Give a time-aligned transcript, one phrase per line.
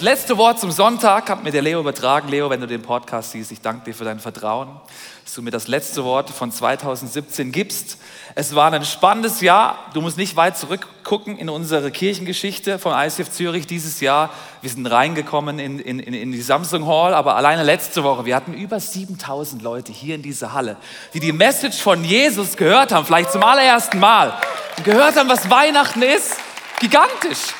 [0.00, 2.28] Das letzte Wort zum Sonntag hat mir der Leo übertragen.
[2.28, 4.80] Leo, wenn du den Podcast siehst, ich danke dir für dein Vertrauen,
[5.26, 7.98] dass du mir das letzte Wort von 2017 gibst.
[8.34, 9.90] Es war ein spannendes Jahr.
[9.92, 14.30] Du musst nicht weit zurückgucken in unsere Kirchengeschichte von ICF Zürich dieses Jahr.
[14.62, 18.54] Wir sind reingekommen in, in, in die Samsung Hall, aber alleine letzte Woche, wir hatten
[18.54, 20.78] über 7000 Leute hier in dieser Halle,
[21.12, 24.32] die die Message von Jesus gehört haben, vielleicht zum allerersten Mal,
[24.78, 26.38] und gehört haben, was Weihnachten ist.
[26.78, 27.52] Gigantisch.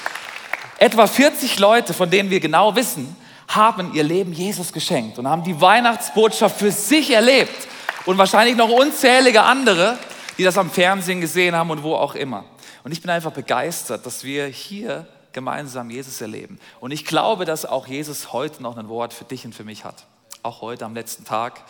[0.81, 3.15] Etwa 40 Leute, von denen wir genau wissen,
[3.49, 7.69] haben ihr Leben Jesus geschenkt und haben die Weihnachtsbotschaft für sich erlebt.
[8.07, 9.99] Und wahrscheinlich noch unzählige andere,
[10.39, 12.47] die das am Fernsehen gesehen haben und wo auch immer.
[12.83, 16.59] Und ich bin einfach begeistert, dass wir hier gemeinsam Jesus erleben.
[16.81, 19.85] Und ich glaube, dass auch Jesus heute noch ein Wort für dich und für mich
[19.85, 20.07] hat.
[20.43, 21.61] Auch heute am letzten Tag,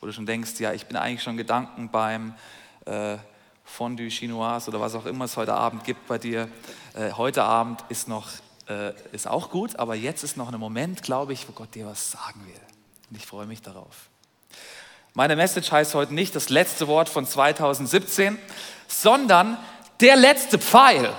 [0.00, 2.34] wo du schon denkst, ja, ich bin eigentlich schon Gedanken beim
[2.86, 3.16] äh,
[3.64, 6.46] Fondue Chinoise oder was auch immer es heute Abend gibt bei dir.
[6.94, 8.28] Äh, heute Abend ist noch
[8.70, 11.86] äh, ist auch gut, aber jetzt ist noch ein Moment, glaube ich, wo Gott dir
[11.86, 12.60] was sagen will.
[13.10, 14.08] Und ich freue mich darauf.
[15.12, 18.38] Meine Message heißt heute nicht das letzte Wort von 2017,
[18.86, 19.58] sondern
[20.00, 21.12] der letzte Pfeil.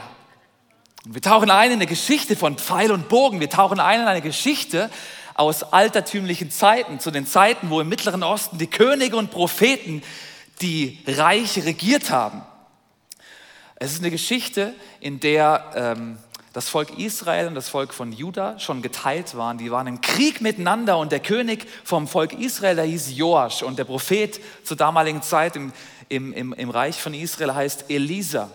[1.03, 3.41] Wir tauchen ein in eine Geschichte von Pfeil und Bogen.
[3.41, 4.89] Wir tauchen ein in eine Geschichte
[5.33, 10.03] aus altertümlichen Zeiten, zu den Zeiten, wo im Mittleren Osten die Könige und Propheten
[10.61, 12.43] die Reiche regiert haben.
[13.75, 16.17] Es ist eine Geschichte, in der ähm,
[16.53, 19.57] das Volk Israel und das Volk von Juda schon geteilt waren.
[19.57, 23.79] Die waren im Krieg miteinander und der König vom Volk Israel, der hieß Joasch und
[23.79, 25.71] der Prophet zur damaligen Zeit im,
[26.09, 28.49] im, im, im Reich von Israel heißt Elisa.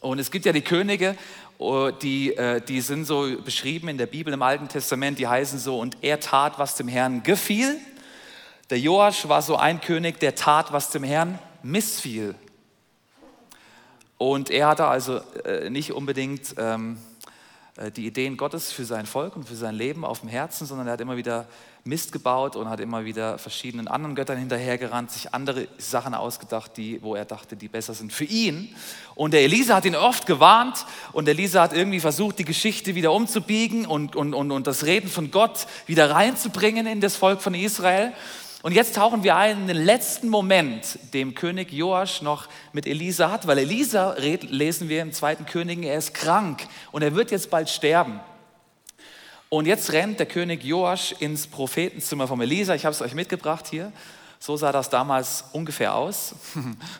[0.00, 1.16] Und es gibt ja die Könige,
[1.58, 5.58] oh, die, äh, die sind so beschrieben in der Bibel im Alten Testament, die heißen
[5.58, 7.76] so, und er tat, was dem Herrn gefiel.
[8.70, 12.34] Der Joasch war so ein König, der tat, was dem Herrn missfiel.
[14.24, 16.96] Und er hatte also äh, nicht unbedingt ähm,
[17.76, 20.86] äh, die Ideen Gottes für sein Volk und für sein Leben auf dem Herzen, sondern
[20.86, 21.46] er hat immer wieder
[21.84, 27.02] Mist gebaut und hat immer wieder verschiedenen anderen Göttern hinterhergerannt, sich andere Sachen ausgedacht, die,
[27.02, 28.74] wo er dachte, die besser sind für ihn.
[29.14, 33.12] Und der Elisa hat ihn oft gewarnt und Elisa hat irgendwie versucht, die Geschichte wieder
[33.12, 37.52] umzubiegen und, und, und, und das Reden von Gott wieder reinzubringen in das Volk von
[37.52, 38.14] Israel.
[38.64, 43.30] Und jetzt tauchen wir ein in den letzten Moment, dem König Joasch noch mit Elisa
[43.30, 47.50] hat, weil Elisa, lesen wir im zweiten Königen, er ist krank und er wird jetzt
[47.50, 48.20] bald sterben.
[49.50, 52.74] Und jetzt rennt der König Joasch ins Prophetenzimmer von Elisa.
[52.74, 53.92] Ich habe es euch mitgebracht hier.
[54.38, 56.34] So sah das damals ungefähr aus.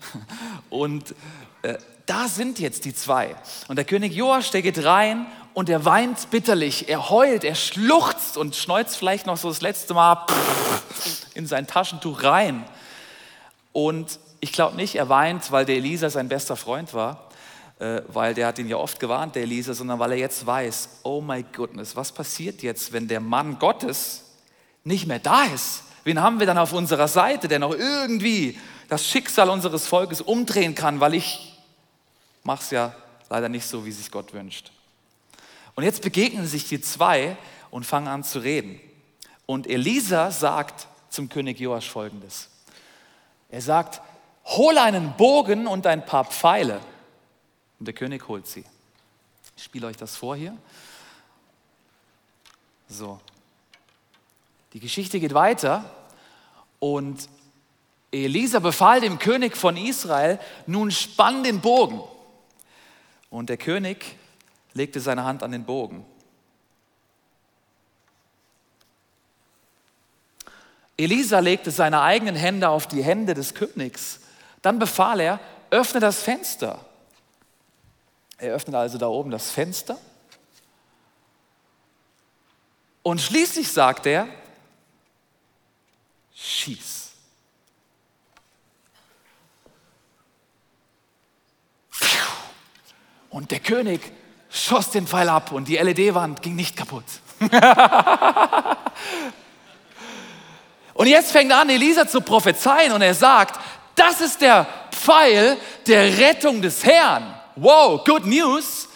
[0.68, 1.14] Und
[1.62, 3.34] äh, da sind jetzt die zwei.
[3.68, 8.36] Und der König Joasch, der geht rein und er weint bitterlich, er heult, er schluchzt
[8.36, 10.26] und schneuzt vielleicht noch so das letzte Mal
[11.34, 12.64] in sein Taschentuch rein.
[13.72, 17.28] Und ich glaube nicht, er weint, weil der Elisa sein bester Freund war,
[17.78, 21.00] äh, weil der hat ihn ja oft gewarnt, der Elisa, sondern weil er jetzt weiß,
[21.04, 24.24] oh my goodness, was passiert jetzt, wenn der Mann Gottes
[24.82, 25.84] nicht mehr da ist?
[26.02, 30.74] Wen haben wir dann auf unserer Seite, der noch irgendwie das Schicksal unseres Volkes umdrehen
[30.74, 31.58] kann, weil ich
[32.42, 32.94] mache es ja
[33.30, 34.70] leider nicht so, wie sich Gott wünscht.
[35.74, 37.36] Und jetzt begegnen sich die zwei
[37.70, 38.80] und fangen an zu reden.
[39.46, 42.48] Und Elisa sagt zum König Joasch folgendes.
[43.50, 44.00] Er sagt,
[44.44, 46.80] hole einen Bogen und ein paar Pfeile.
[47.78, 48.64] Und der König holt sie.
[49.56, 50.56] Ich spiele euch das vor hier.
[52.88, 53.20] So.
[54.72, 55.88] Die Geschichte geht weiter
[56.78, 57.28] und
[58.10, 62.00] Elisa befahl dem König von Israel, nun spann den Bogen.
[63.30, 64.16] Und der König
[64.74, 66.04] legte seine Hand an den Bogen.
[70.96, 74.20] Elisa legte seine eigenen Hände auf die Hände des Königs.
[74.62, 75.40] Dann befahl er,
[75.70, 76.84] öffne das Fenster.
[78.38, 79.98] Er öffnete also da oben das Fenster.
[83.02, 84.28] Und schließlich sagt er,
[86.34, 87.12] schieß.
[93.30, 94.00] Und der König
[94.54, 97.04] schoss den Pfeil ab und die LED-Wand ging nicht kaputt.
[100.94, 103.58] und jetzt fängt an, Elisa zu prophezeien und er sagt,
[103.96, 105.56] das ist der Pfeil
[105.86, 107.34] der Rettung des Herrn.
[107.56, 108.88] Wow, good news.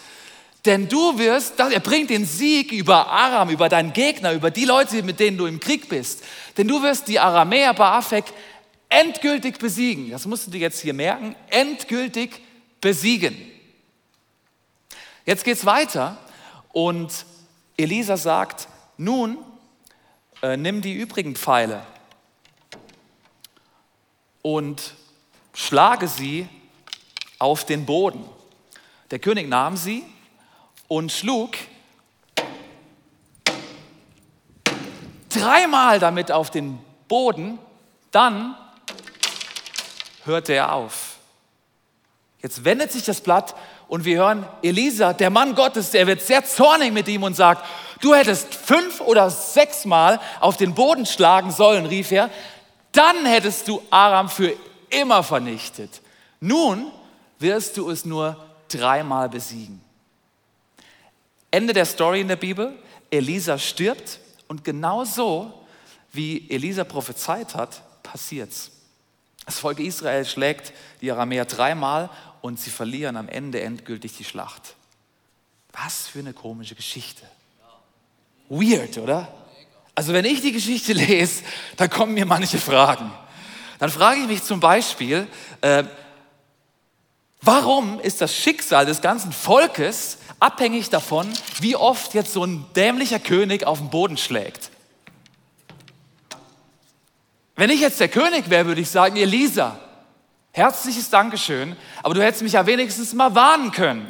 [0.65, 5.03] Denn du wirst, er bringt den Sieg über Aram, über deinen Gegner, über die Leute,
[5.03, 6.23] mit denen du im Krieg bist.
[6.57, 8.25] Denn du wirst die Aramäer Baafek
[8.89, 10.11] endgültig besiegen.
[10.11, 11.35] Das musst du dir jetzt hier merken.
[11.49, 12.41] Endgültig
[12.81, 13.37] besiegen.
[15.29, 16.17] Jetzt geht es weiter
[16.73, 17.23] und
[17.77, 18.67] Elisa sagt,
[18.97, 19.37] nun
[20.41, 21.85] äh, nimm die übrigen Pfeile
[24.41, 24.95] und
[25.53, 26.49] schlage sie
[27.37, 28.25] auf den Boden.
[29.11, 30.03] Der König nahm sie
[30.87, 31.51] und schlug
[35.29, 37.59] dreimal damit auf den Boden,
[38.09, 38.55] dann
[40.25, 41.17] hörte er auf.
[42.41, 43.53] Jetzt wendet sich das Blatt
[43.89, 47.65] und wir hören Elisa, der Mann Gottes, der wird sehr zornig mit ihm und sagt,
[48.01, 52.29] du hättest fünf oder sechsmal auf den Boden schlagen sollen, rief er,
[52.91, 54.53] dann hättest du Aram für
[54.89, 56.01] immer vernichtet.
[56.39, 56.91] Nun
[57.39, 58.37] wirst du es nur
[58.69, 59.81] dreimal besiegen.
[61.51, 62.77] Ende der Story in der Bibel,
[63.09, 65.65] Elisa stirbt und genau so,
[66.11, 68.71] wie Elisa prophezeit hat, passiert's.
[69.49, 72.11] Das Volk Israel schlägt die Aramäer dreimal
[72.41, 74.75] und sie verlieren am Ende endgültig die Schlacht.
[75.73, 77.23] Was für eine komische Geschichte.
[78.47, 79.27] Weird, oder?
[79.95, 81.41] Also wenn ich die Geschichte lese,
[81.77, 83.11] dann kommen mir manche Fragen.
[83.79, 85.25] Dann frage ich mich zum Beispiel,
[85.61, 85.83] äh,
[87.41, 91.27] warum ist das Schicksal des ganzen Volkes abhängig davon,
[91.59, 94.68] wie oft jetzt so ein dämlicher König auf den Boden schlägt?
[97.59, 99.77] Wenn ich jetzt der König wäre, würde ich sagen, Elisa,
[100.53, 104.09] herzliches Dankeschön, aber du hättest mich ja wenigstens mal warnen können.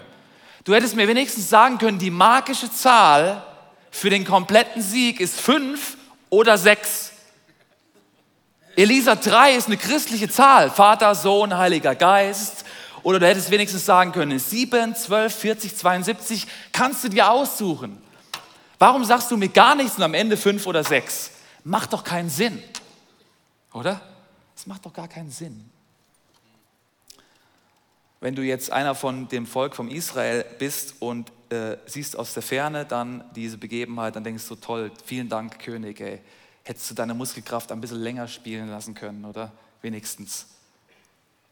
[0.65, 3.43] Du hättest mir wenigstens sagen können, die magische Zahl
[3.89, 5.97] für den kompletten Sieg ist fünf
[6.29, 7.11] oder sechs.
[8.75, 10.69] Elisa 3 ist eine christliche Zahl.
[10.69, 12.65] Vater, Sohn, Heiliger Geist.
[13.01, 17.99] Oder du hättest wenigstens sagen können, 7, 12, 40, 72, kannst du dir aussuchen.
[18.77, 21.31] Warum sagst du mir gar nichts und am Ende fünf oder sechs?
[21.63, 22.61] Macht doch keinen Sinn.
[23.73, 24.01] Oder?
[24.55, 25.69] Das macht doch gar keinen Sinn.
[28.19, 32.43] Wenn du jetzt einer von dem Volk von Israel bist und äh, siehst aus der
[32.43, 36.19] Ferne dann diese Begebenheit, dann denkst du, toll, vielen Dank, König, ey.
[36.63, 39.51] Hättest du deine Muskelkraft ein bisschen länger spielen lassen können, oder?
[39.81, 40.47] Wenigstens.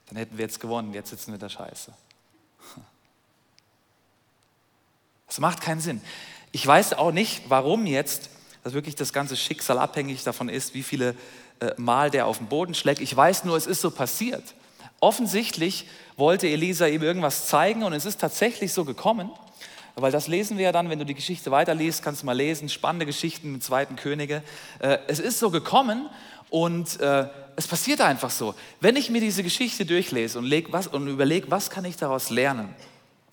[0.07, 1.93] Dann hätten wir jetzt gewonnen, jetzt sitzen wir da Scheiße.
[5.27, 5.99] Das macht keinen Sinn.
[6.53, 8.29] Ich weiß auch nicht, warum jetzt,
[8.63, 11.15] dass wirklich das ganze Schicksal abhängig davon ist, wie viele
[11.59, 13.01] äh, Mal der auf den Boden schlägt.
[13.01, 14.43] Ich weiß nur, es ist so passiert.
[14.99, 19.29] Offensichtlich wollte Elisa ihm irgendwas zeigen und es ist tatsächlich so gekommen,
[19.95, 22.69] weil das lesen wir ja dann, wenn du die Geschichte weiterliest, kannst du mal lesen,
[22.69, 24.43] spannende Geschichten mit zweiten Könige.
[24.79, 26.09] Äh, es ist so gekommen
[26.49, 28.53] und äh, es passiert einfach so.
[28.79, 30.51] Wenn ich mir diese Geschichte durchlese und,
[30.93, 32.73] und überlege, was kann ich daraus lernen,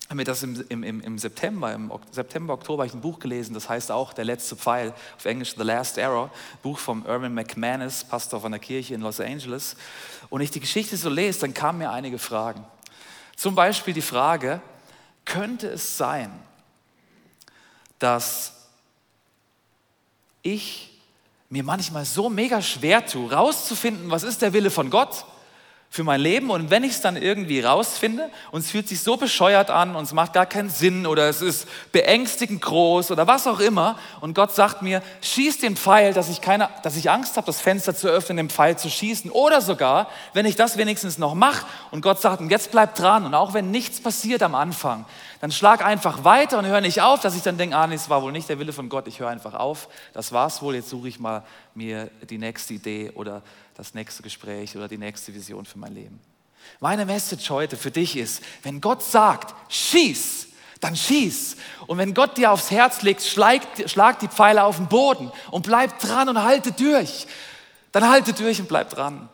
[0.09, 3.55] haben wir das im, im, im, September, im September, Oktober habe ich ein Buch gelesen,
[3.55, 6.29] das heißt auch Der letzte Pfeil, auf Englisch The Last Arrow,
[6.61, 9.75] Buch von Irvin McManus, Pastor von der Kirche in Los Angeles.
[10.29, 12.63] Und ich die Geschichte so lese, dann kamen mir einige Fragen.
[13.35, 14.61] Zum Beispiel die Frage,
[15.25, 16.31] könnte es sein,
[17.97, 18.53] dass
[20.43, 20.99] ich
[21.49, 25.25] mir manchmal so mega schwer tue, rauszufinden, was ist der Wille von Gott
[25.95, 26.49] für mein Leben.
[26.49, 30.03] Und wenn ich es dann irgendwie rausfinde und es fühlt sich so bescheuert an und
[30.03, 34.33] es macht gar keinen Sinn oder es ist beängstigend groß oder was auch immer und
[34.33, 37.95] Gott sagt mir, schieß den Pfeil, dass ich, keine, dass ich Angst habe, das Fenster
[37.95, 39.31] zu öffnen, den Pfeil zu schießen.
[39.31, 43.25] Oder sogar, wenn ich das wenigstens noch mache und Gott sagt, und jetzt bleib dran
[43.25, 45.05] und auch wenn nichts passiert am Anfang,
[45.39, 48.09] dann schlag einfach weiter und hör nicht auf, dass ich dann denke, ah, nee, es
[48.09, 50.89] war wohl nicht der Wille von Gott, ich höre einfach auf, das war's wohl, jetzt
[50.89, 51.43] suche ich mal
[51.73, 53.41] mir die nächste Idee oder
[53.75, 56.19] das nächste Gespräch oder die nächste Vision für mein Leben.
[56.79, 60.47] Meine Message heute für dich ist, wenn Gott sagt, schieß,
[60.79, 61.57] dann schieß.
[61.87, 65.65] Und wenn Gott dir aufs Herz legt, schlag, schlag die Pfeile auf den Boden und
[65.65, 67.27] bleib dran und halte durch.
[67.91, 69.29] Dann halte durch und bleib dran.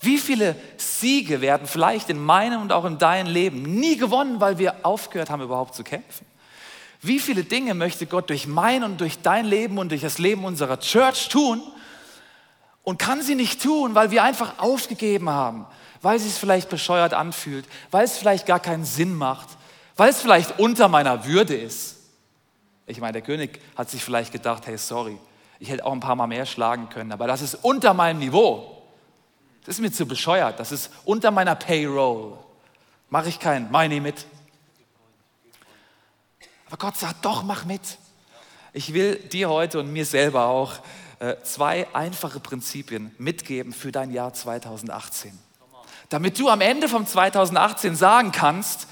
[0.00, 4.58] Wie viele Siege werden vielleicht in meinem und auch in deinem Leben nie gewonnen, weil
[4.58, 6.26] wir aufgehört haben, überhaupt zu kämpfen?
[7.00, 10.44] Wie viele Dinge möchte Gott durch mein und durch dein Leben und durch das Leben
[10.44, 11.62] unserer Church tun,
[12.88, 15.66] und kann sie nicht tun, weil wir einfach aufgegeben haben,
[16.00, 19.46] weil sie es vielleicht bescheuert anfühlt, weil es vielleicht gar keinen Sinn macht,
[19.94, 21.96] weil es vielleicht unter meiner Würde ist.
[22.86, 25.18] Ich meine, der König hat sich vielleicht gedacht, hey, sorry,
[25.58, 28.82] ich hätte auch ein paar Mal mehr schlagen können, aber das ist unter meinem Niveau.
[29.66, 32.38] Das ist mir zu bescheuert, das ist unter meiner Payroll.
[33.10, 34.26] Mache ich keinen, nicht mit.
[36.68, 37.82] Aber Gott sagt, doch, mach mit.
[38.72, 40.80] Ich will dir heute und mir selber auch
[41.42, 45.36] zwei einfache Prinzipien mitgeben für dein Jahr 2018.
[46.08, 48.86] Damit du am Ende vom 2018 sagen kannst,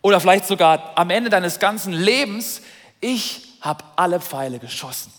[0.00, 2.60] oder vielleicht sogar am Ende deines ganzen Lebens,
[3.00, 5.12] ich habe alle Pfeile geschossen.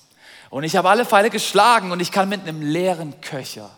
[0.50, 3.70] Und ich habe alle Pfeile geschlagen und ich kann mit einem leeren Köcher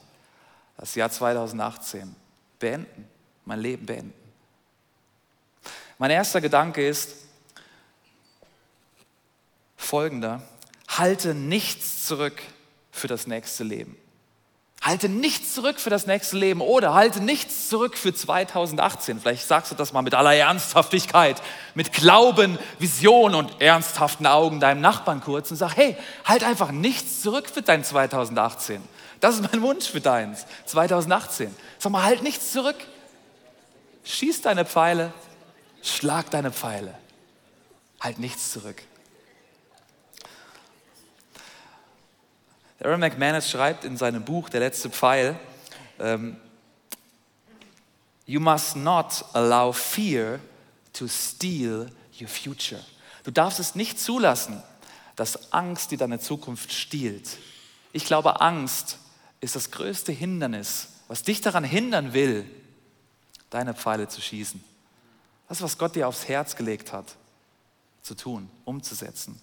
[0.78, 2.16] das Jahr 2018
[2.60, 3.08] beenden,
[3.46, 4.14] mein Leben beenden.
[5.98, 7.16] Mein erster Gedanke ist
[9.78, 10.42] folgender.
[10.88, 12.42] Halte nichts zurück
[12.96, 13.98] für das nächste Leben.
[14.82, 19.20] Halte nichts zurück für das nächste Leben oder halte nichts zurück für 2018.
[19.20, 21.42] Vielleicht sagst du das mal mit aller Ernsthaftigkeit,
[21.74, 27.22] mit Glauben, Vision und ernsthaften Augen deinem Nachbarn kurz und sag, hey, halt einfach nichts
[27.22, 28.82] zurück für dein 2018.
[29.22, 31.56] Das ist mein Wunsch für deins, 2018.
[31.80, 32.78] Sag mal, halt nichts zurück.
[34.04, 35.14] Schieß deine Pfeile,
[35.82, 36.94] schlag deine Pfeile.
[38.00, 38.84] Halt nichts zurück.
[42.84, 45.40] Aaron McManus schreibt in seinem Buch Der letzte Pfeil,
[46.00, 46.38] ähm,
[48.26, 50.40] You must not allow fear
[50.94, 52.82] to steal your future.
[53.24, 54.62] Du darfst es nicht zulassen,
[55.16, 57.38] dass Angst dir deine Zukunft stiehlt.
[57.94, 58.98] Ich glaube, Angst
[59.42, 62.50] ist das größte Hindernis, was dich daran hindern will,
[63.50, 64.64] deine Pfeile zu schießen.
[65.48, 67.16] Das, was Gott dir aufs Herz gelegt hat,
[68.02, 69.40] zu tun, umzusetzen.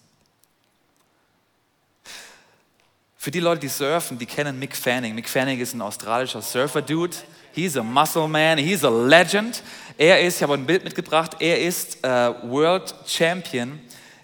[3.23, 5.15] Für die Leute, die surfen, die kennen Mick Fanning.
[5.15, 7.15] Mick Fanning ist ein australischer Surfer-Dude.
[7.53, 9.63] He's a muscle man, he's a legend.
[9.97, 13.79] Er ist, ich habe ein Bild mitgebracht, er ist äh, World Champion.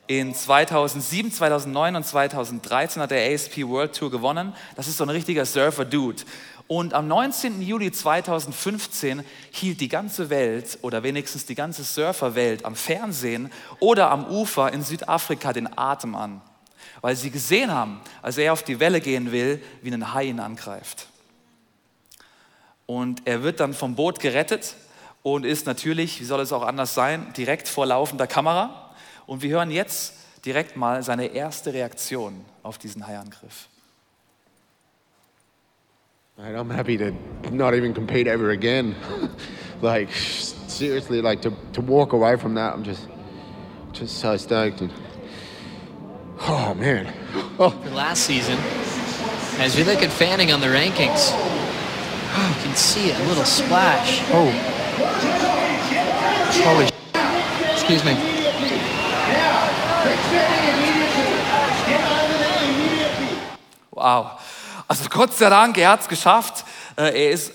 [0.08, 4.54] In 2007, 2009 und 2013 hat er ASP World Tour gewonnen.
[4.76, 6.24] Das ist so ein richtiger Surfer-Dude.
[6.68, 7.62] Und am 19.
[7.62, 14.26] Juli 2015 hielt die ganze Welt oder wenigstens die ganze Surferwelt am Fernsehen oder am
[14.26, 16.42] Ufer in Südafrika den Atem an
[17.02, 20.40] weil sie gesehen haben, als er auf die Welle gehen will, wie ein Hai ihn
[20.40, 21.08] angreift.
[22.86, 24.76] Und er wird dann vom Boot gerettet
[25.22, 28.92] und ist natürlich, wie soll es auch anders sein, direkt vor laufender Kamera.
[29.28, 30.14] Und wir hören jetzt
[30.46, 33.68] direkt mal seine erste Reaktion auf diesen Haiangriff.
[36.40, 37.12] I'm happy to
[37.52, 38.96] not even compete ever again.
[39.82, 40.10] like
[40.68, 43.10] seriously, like to, to walk away from that, I'm just
[43.92, 44.82] just so stoked.
[46.42, 47.14] Oh, man.
[47.60, 47.70] Oh.
[47.70, 48.58] For last season,
[49.60, 54.22] as we look at Fanning on the rankings, oh, you can see a little splash.
[54.32, 54.50] Oh.
[56.64, 56.90] Holy
[57.74, 58.18] Excuse me.
[63.92, 64.40] Wow.
[64.88, 66.66] Also Gott sei Dank, er hat es geschafft.
[66.96, 67.52] Äh, er ist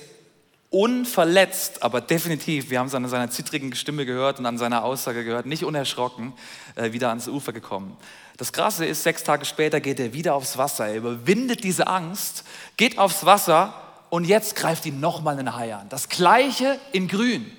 [0.71, 5.25] unverletzt, aber definitiv, wir haben es an seiner zittrigen Stimme gehört und an seiner Aussage
[5.25, 6.33] gehört, nicht unerschrocken,
[6.75, 7.97] äh, wieder ans Ufer gekommen.
[8.37, 10.89] Das Krasse ist, sechs Tage später geht er wieder aufs Wasser.
[10.89, 12.45] Er überwindet diese Angst,
[12.77, 13.75] geht aufs Wasser
[14.11, 15.89] und jetzt greift ihn nochmal ein Hai an.
[15.89, 17.51] Das gleiche in grün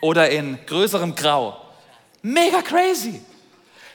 [0.00, 1.60] oder in größerem Grau.
[2.22, 3.20] Mega crazy.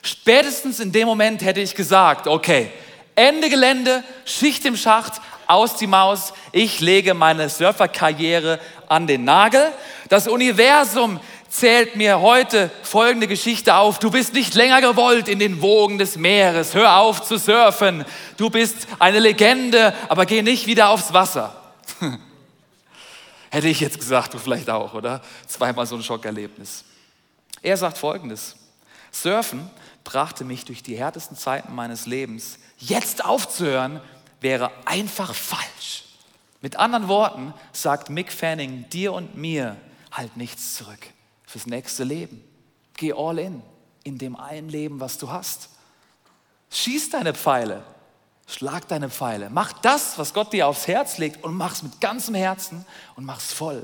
[0.01, 2.71] Spätestens in dem Moment hätte ich gesagt, okay,
[3.15, 6.33] Ende Gelände, Schicht im Schacht, aus die Maus.
[6.51, 9.71] Ich lege meine Surferkarriere an den Nagel.
[10.07, 13.99] Das Universum zählt mir heute folgende Geschichte auf.
[13.99, 16.75] Du bist nicht länger gewollt in den Wogen des Meeres.
[16.75, 18.05] Hör auf zu surfen.
[18.37, 21.55] Du bist eine Legende, aber geh nicht wieder aufs Wasser.
[23.51, 25.21] Hätte ich jetzt gesagt, du vielleicht auch, oder?
[25.47, 26.85] Zweimal so ein Schockerlebnis.
[27.61, 28.55] Er sagt folgendes.
[29.11, 29.69] Surfen
[30.03, 32.59] brachte mich durch die härtesten Zeiten meines Lebens.
[32.77, 34.01] Jetzt aufzuhören
[34.39, 36.05] wäre einfach falsch.
[36.61, 39.75] Mit anderen Worten sagt Mick Fanning dir und mir
[40.11, 40.99] halt nichts zurück
[41.49, 42.43] fürs nächste Leben.
[42.95, 43.63] Geh all in,
[44.03, 45.69] in dem einen Leben, was du hast.
[46.69, 47.83] Schieß deine Pfeile,
[48.45, 49.49] schlag deine Pfeile.
[49.49, 53.25] Mach das, was Gott dir aufs Herz legt und mach es mit ganzem Herzen und
[53.25, 53.83] mach es voll.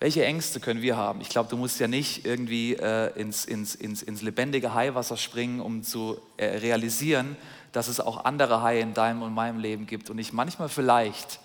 [0.00, 1.20] Welche Ängste können wir haben?
[1.20, 5.60] Ich glaube, du musst ja nicht irgendwie äh, ins, ins, ins, ins lebendige Haiwasser springen,
[5.60, 7.36] um zu äh, realisieren,
[7.72, 11.40] dass es auch andere Haie in deinem und meinem Leben gibt und ich manchmal vielleicht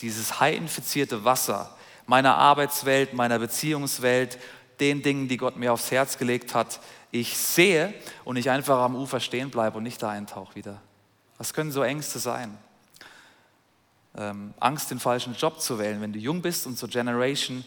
[0.00, 1.76] dieses haiinfizierte Wasser
[2.06, 4.38] meiner Arbeitswelt, meiner Beziehungswelt,
[4.80, 8.94] den Dingen, die Gott mir aufs Herz gelegt hat, ich sehe und ich einfach am
[8.94, 10.80] Ufer stehen bleibe und nicht da eintauche wieder.
[11.36, 12.56] Was können so Ängste sein?
[14.16, 16.00] Ähm, Angst, den falschen Job zu wählen.
[16.00, 17.64] Wenn du jung bist und zur Generation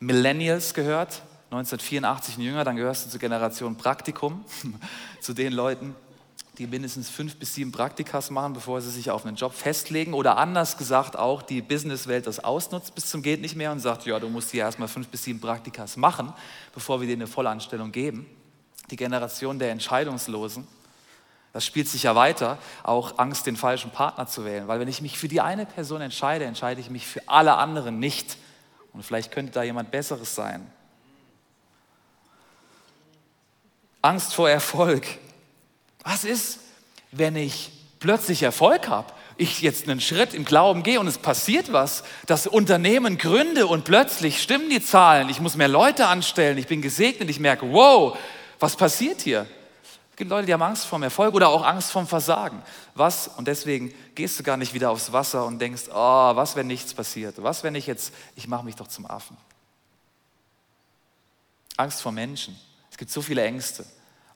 [0.00, 4.44] Millennials gehört, 1984 und jünger, dann gehörst du zur Generation Praktikum,
[5.20, 5.94] zu den Leuten,
[6.58, 10.14] die mindestens fünf bis sieben Praktikas machen, bevor sie sich auf einen Job festlegen.
[10.14, 14.06] Oder anders gesagt auch die Businesswelt das ausnutzt bis zum geht nicht mehr und sagt,
[14.06, 16.32] ja, du musst hier erstmal fünf bis sieben Praktikas machen,
[16.72, 18.26] bevor wir dir eine Vollanstellung geben.
[18.90, 20.66] Die Generation der Entscheidungslosen.
[21.52, 24.66] Das spielt sich ja weiter, auch Angst, den falschen Partner zu wählen.
[24.66, 27.98] Weil wenn ich mich für die eine Person entscheide, entscheide ich mich für alle anderen
[27.98, 28.36] nicht.
[28.92, 30.70] Und vielleicht könnte da jemand Besseres sein.
[34.02, 35.06] Angst vor Erfolg.
[36.04, 36.60] Was ist,
[37.10, 39.12] wenn ich plötzlich Erfolg habe?
[39.36, 43.84] Ich jetzt einen Schritt im Glauben gehe und es passiert was, das Unternehmen gründe und
[43.84, 48.16] plötzlich stimmen die Zahlen, ich muss mehr Leute anstellen, ich bin gesegnet, ich merke, wow,
[48.60, 49.46] was passiert hier?
[50.12, 52.62] Es gibt Leute, die haben Angst vorm Erfolg oder auch Angst vorm Versagen.
[52.94, 53.26] Was?
[53.26, 56.94] Und deswegen gehst du gar nicht wieder aufs Wasser und denkst, oh, was, wenn nichts
[56.94, 57.42] passiert?
[57.42, 59.36] Was, wenn ich jetzt, ich mache mich doch zum Affen.
[61.76, 62.56] Angst vor Menschen.
[62.92, 63.84] Es gibt so viele Ängste.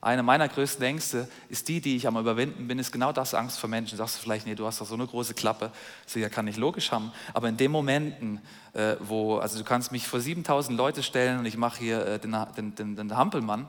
[0.01, 3.59] Eine meiner größten Ängste ist die, die ich am Überwinden bin, ist genau das Angst
[3.59, 3.97] vor Menschen.
[3.97, 5.71] Sagst du vielleicht, nee, du hast doch so eine große Klappe.
[6.05, 7.11] So, ja, kann ich logisch haben.
[7.33, 8.39] Aber in den Momenten,
[8.71, 12.19] äh, wo, also du kannst mich vor 7000 Leute stellen und ich mache hier äh,
[12.19, 13.67] den, den, den, den Hampelmann,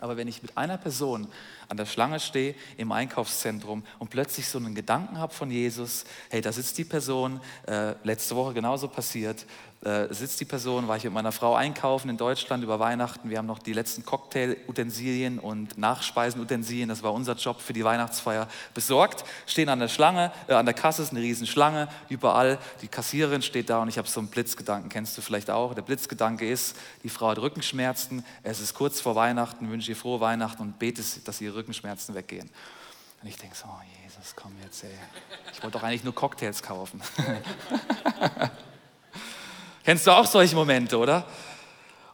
[0.00, 1.28] aber wenn ich mit einer Person
[1.70, 6.40] an der Schlange stehe im Einkaufszentrum und plötzlich so einen Gedanken habe von Jesus, hey,
[6.40, 9.46] da sitzt die Person, äh, letzte Woche genauso passiert,
[9.82, 13.30] äh, sitzt die Person, war ich mit meiner Frau einkaufen in Deutschland über Weihnachten.
[13.30, 18.46] Wir haben noch die letzten Cocktail-Utensilien und Nachspeisen-Utensilien, das war unser Job für die Weihnachtsfeier,
[18.74, 19.24] besorgt.
[19.46, 22.58] Stehen an der Schlange, äh, an der Kasse ist eine Riesenschlange, überall.
[22.82, 25.72] Die Kassiererin steht da und ich habe so einen Blitzgedanken, kennst du vielleicht auch.
[25.72, 30.20] Der Blitzgedanke ist, die Frau hat Rückenschmerzen, es ist kurz vor Weihnachten, wünsche ihr frohe
[30.20, 32.50] Weihnachten und bete, dass ihre Rückenschmerzen weggehen.
[33.22, 34.90] Und ich denke so, oh Jesus, komm jetzt, ey.
[35.52, 37.02] Ich wollte doch eigentlich nur Cocktails kaufen.
[39.84, 41.24] Kennst du auch solche Momente, oder?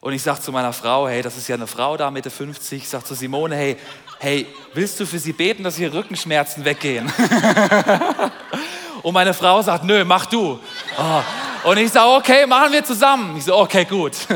[0.00, 2.82] Und ich sage zu meiner Frau, hey, das ist ja eine Frau da Mitte 50.
[2.82, 3.76] Ich sage zu Simone, hey,
[4.18, 7.12] hey, willst du für sie beten, dass ihre Rückenschmerzen weggehen?
[9.02, 10.58] Und meine Frau sagt, nö, mach du.
[10.98, 11.70] Oh.
[11.70, 13.36] Und ich sage, okay, machen wir zusammen.
[13.36, 14.14] Ich so, okay, gut.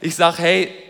[0.00, 0.87] Ich sage, hey,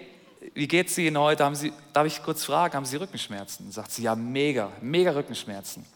[0.59, 1.45] wie geht's Ihnen heute?
[1.45, 3.71] Haben Sie, darf ich kurz fragen, haben Sie Rückenschmerzen?
[3.71, 5.87] Sagt sie, ja, mega, mega Rückenschmerzen.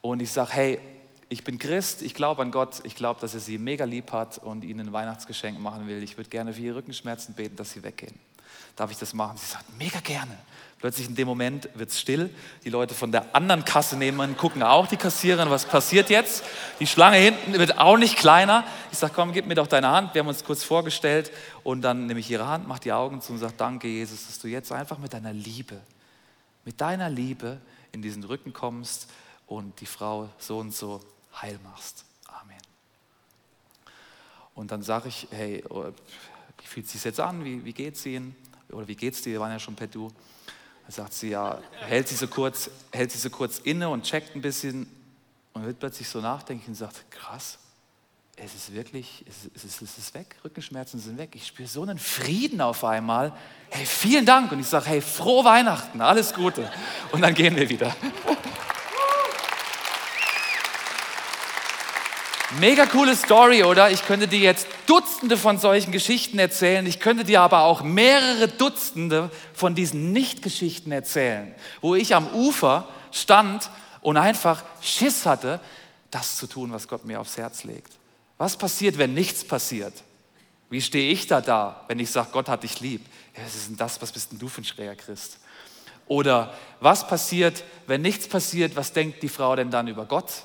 [0.00, 0.80] Und ich sage, hey,
[1.28, 4.38] ich bin Christ, ich glaube an Gott, ich glaube, dass er sie mega lieb hat
[4.38, 6.02] und ihnen ein Weihnachtsgeschenk machen will.
[6.02, 8.18] Ich würde gerne für ihre Rückenschmerzen beten, dass sie weggehen.
[8.74, 9.36] Darf ich das machen?
[9.36, 10.38] Sie sagt, mega gerne.
[10.86, 12.30] Plötzlich in dem Moment wird es still.
[12.62, 16.44] Die Leute von der anderen Kasse nehmen, gucken auch die Kassiererin, was passiert jetzt?
[16.78, 18.62] Die Schlange hinten wird auch nicht kleiner.
[18.92, 20.14] Ich sage, komm, gib mir doch deine Hand.
[20.14, 21.32] Wir haben uns kurz vorgestellt
[21.64, 24.38] und dann nehme ich ihre Hand, mache die Augen zu und sage, danke Jesus, dass
[24.38, 25.80] du jetzt einfach mit deiner Liebe,
[26.64, 29.10] mit deiner Liebe in diesen Rücken kommst
[29.48, 31.00] und die Frau so und so
[31.42, 32.04] heil machst.
[32.28, 32.62] Amen.
[34.54, 35.86] Und dann sage ich, hey, oh,
[36.60, 37.44] wie fühlt es sich jetzt an?
[37.44, 38.36] Wie, wie geht es Ihnen?
[38.70, 39.32] Oder wie geht es dir?
[39.32, 40.12] Wir waren ja schon per Du.
[40.86, 44.36] Dann sagt sie, ja, hält sie, so kurz, hält sie so kurz inne und checkt
[44.36, 44.88] ein bisschen
[45.52, 47.58] und wird plötzlich so nachdenken und sagt, krass,
[48.36, 51.30] es ist wirklich, es ist, es ist weg, Rückenschmerzen sind weg.
[51.34, 53.32] Ich spüre so einen Frieden auf einmal.
[53.70, 54.52] Hey, vielen Dank.
[54.52, 56.70] Und ich sage, hey, frohe Weihnachten, alles Gute.
[57.12, 57.96] Und dann gehen wir wieder.
[62.58, 63.90] Mega coole Story, oder?
[63.90, 66.86] Ich könnte dir jetzt Dutzende von solchen Geschichten erzählen.
[66.86, 72.88] Ich könnte dir aber auch mehrere Dutzende von diesen Nicht-Geschichten erzählen, wo ich am Ufer
[73.12, 75.60] stand und einfach Schiss hatte,
[76.10, 77.92] das zu tun, was Gott mir aufs Herz legt.
[78.38, 79.92] Was passiert, wenn nichts passiert?
[80.70, 83.04] Wie stehe ich da da, wenn ich sage, Gott hat dich lieb?
[83.36, 84.00] Ja, was ist denn das?
[84.00, 85.40] Was bist denn du für ein schräger Christ?
[86.06, 88.76] Oder was passiert, wenn nichts passiert?
[88.76, 90.44] Was denkt die Frau denn dann über Gott?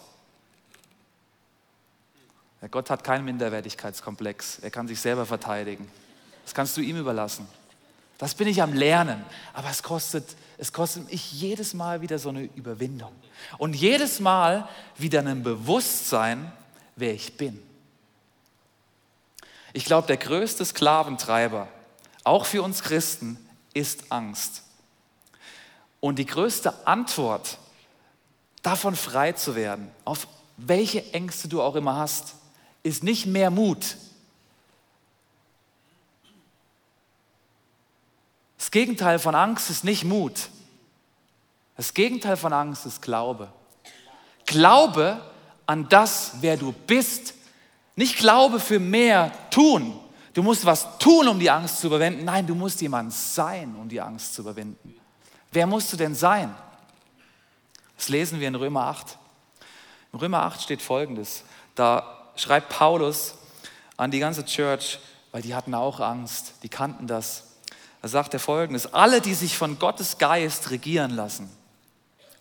[2.61, 4.59] Ja, Gott hat keinen Minderwertigkeitskomplex.
[4.59, 5.89] Er kann sich selber verteidigen.
[6.43, 7.47] Das kannst du ihm überlassen.
[8.17, 9.25] Das bin ich am Lernen.
[9.53, 13.11] Aber es kostet, es kostet mich jedes Mal wieder so eine Überwindung.
[13.57, 16.51] Und jedes Mal wieder ein Bewusstsein,
[16.95, 17.61] wer ich bin.
[19.73, 21.67] Ich glaube, der größte Sklaventreiber,
[22.23, 23.43] auch für uns Christen,
[23.73, 24.63] ist Angst.
[25.99, 27.57] Und die größte Antwort,
[28.61, 32.35] davon frei zu werden, auf welche Ängste du auch immer hast,
[32.83, 33.97] ist nicht mehr Mut.
[38.57, 40.49] Das Gegenteil von Angst ist nicht Mut.
[41.77, 43.51] Das Gegenteil von Angst ist Glaube.
[44.45, 45.21] Glaube
[45.65, 47.33] an das, wer du bist.
[47.95, 49.99] Nicht Glaube für mehr tun.
[50.33, 52.23] Du musst was tun, um die Angst zu überwinden.
[52.23, 54.95] Nein, du musst jemand sein, um die Angst zu überwinden.
[55.51, 56.55] Wer musst du denn sein?
[57.97, 59.17] Das lesen wir in Römer 8.
[60.13, 61.43] In Römer 8 steht folgendes.
[61.75, 63.35] Da schreibt Paulus
[63.97, 64.99] an die ganze Church,
[65.31, 67.43] weil die hatten auch Angst, die kannten das.
[68.01, 71.49] Da sagt er folgendes, alle, die sich von Gottes Geist regieren lassen,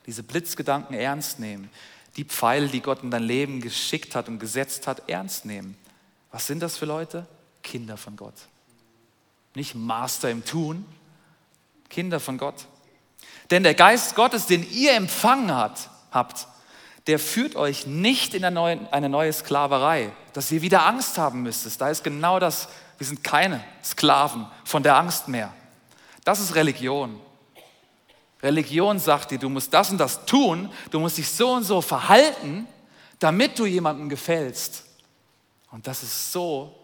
[0.07, 1.71] diese Blitzgedanken ernst nehmen,
[2.17, 5.77] die Pfeile, die Gott in dein Leben geschickt hat und gesetzt hat, ernst nehmen.
[6.31, 7.27] Was sind das für Leute?
[7.63, 8.35] Kinder von Gott.
[9.55, 10.85] Nicht Master im Tun,
[11.89, 12.67] Kinder von Gott.
[13.51, 16.47] Denn der Geist Gottes, den ihr empfangen hat, habt,
[17.07, 21.81] der führt euch nicht in eine neue Sklaverei, dass ihr wieder Angst haben müsstet.
[21.81, 25.53] Da ist genau das, wir sind keine Sklaven von der Angst mehr.
[26.25, 27.19] Das ist Religion.
[28.43, 31.81] Religion sagt dir, du musst das und das tun, du musst dich so und so
[31.81, 32.67] verhalten,
[33.19, 34.85] damit du jemandem gefällst.
[35.71, 36.75] Und das ist so,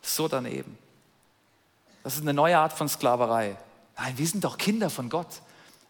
[0.00, 0.78] so daneben.
[2.02, 3.56] Das ist eine neue Art von Sklaverei.
[3.96, 5.42] Nein, wir sind doch Kinder von Gott.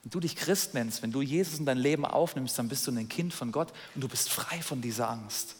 [0.03, 2.91] Wenn du dich Christ nennst, wenn du Jesus in dein Leben aufnimmst, dann bist du
[2.91, 5.55] ein Kind von Gott und du bist frei von dieser Angst.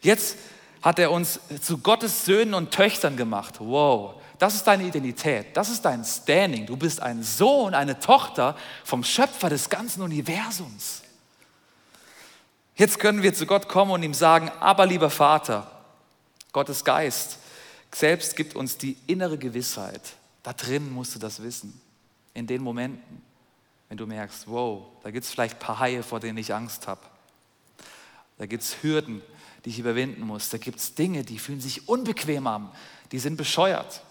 [0.00, 0.36] Jetzt
[0.80, 3.56] hat er uns zu Gottes Söhnen und Töchtern gemacht.
[3.58, 6.66] Wow, das ist deine Identität, das ist dein Standing.
[6.66, 11.02] Du bist ein Sohn, eine Tochter vom Schöpfer des ganzen Universums.
[12.74, 15.70] Jetzt können wir zu Gott kommen und ihm sagen, aber lieber Vater,
[16.52, 17.38] Gottes Geist
[17.94, 20.00] selbst gibt uns die innere Gewissheit.
[20.42, 21.80] Da drin musst du das wissen.
[22.34, 23.22] In den Momenten,
[23.92, 26.88] wenn du merkst, wow, da gibt es vielleicht ein paar Haie, vor denen ich Angst
[26.88, 27.02] habe.
[28.38, 29.20] Da gibt es Hürden,
[29.66, 30.48] die ich überwinden muss.
[30.48, 32.70] Da gibt es Dinge, die fühlen sich unbequem an,
[33.12, 34.02] die sind bescheuert.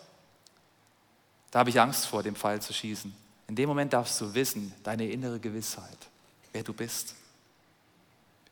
[1.50, 3.12] Da habe ich Angst vor, dem Pfeil zu schießen.
[3.48, 5.98] In dem Moment darfst du wissen, deine innere Gewissheit,
[6.54, 7.16] wer du bist.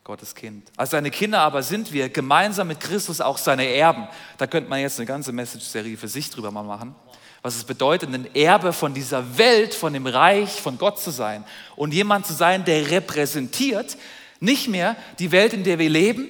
[0.03, 0.71] Gottes Kind.
[0.77, 4.07] Als seine Kinder aber sind wir gemeinsam mit Christus auch seine Erben.
[4.39, 6.95] Da könnte man jetzt eine ganze Message-Serie für sich drüber mal machen.
[7.41, 11.45] Was es bedeutet, ein Erbe von dieser Welt, von dem Reich von Gott zu sein.
[11.75, 13.97] Und jemand zu sein, der repräsentiert
[14.39, 16.27] nicht mehr die Welt, in der wir leben,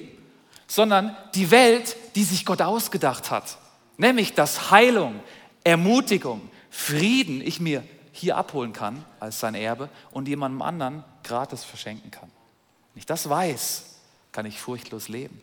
[0.66, 3.58] sondern die Welt, die sich Gott ausgedacht hat.
[3.96, 5.20] Nämlich, dass Heilung,
[5.64, 12.10] Ermutigung, Frieden ich mir hier abholen kann als sein Erbe und jemandem anderen gratis verschenken
[12.10, 12.30] kann.
[12.94, 13.84] Wenn ich das weiß,
[14.32, 15.40] kann ich furchtlos leben.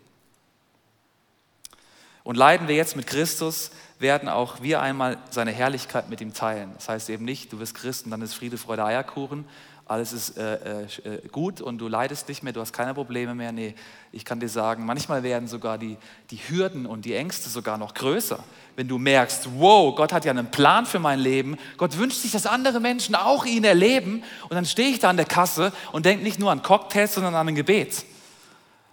[2.23, 6.71] Und leiden wir jetzt mit Christus, werden auch wir einmal seine Herrlichkeit mit ihm teilen.
[6.75, 9.45] Das heißt eben nicht, du wirst Christ und dann ist Friede, Freude, Eierkuchen,
[9.89, 13.53] alles ist äh, äh, gut und du leidest nicht mehr, du hast keine Probleme mehr.
[13.53, 13.73] Nee,
[14.11, 15.97] ich kann dir sagen, manchmal werden sogar die,
[16.29, 18.43] die Hürden und die Ängste sogar noch größer.
[18.75, 22.33] Wenn du merkst, wow, Gott hat ja einen Plan für mein Leben, Gott wünscht sich,
[22.33, 26.05] dass andere Menschen auch ihn erleben und dann stehe ich da an der Kasse und
[26.05, 28.05] denke nicht nur an Cocktails, sondern an ein Gebet.